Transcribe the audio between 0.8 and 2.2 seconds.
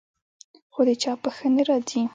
د چا په ښه نه راځي.